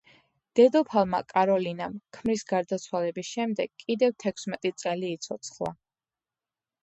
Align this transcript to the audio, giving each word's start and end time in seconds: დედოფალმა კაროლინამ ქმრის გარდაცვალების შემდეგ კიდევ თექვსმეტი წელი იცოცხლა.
დედოფალმა 0.59 1.17
კაროლინამ 1.33 1.97
ქმრის 2.17 2.45
გარდაცვალების 2.51 3.29
შემდეგ 3.35 3.73
კიდევ 3.85 4.15
თექვსმეტი 4.23 4.71
წელი 4.85 5.11
იცოცხლა. 5.19 5.73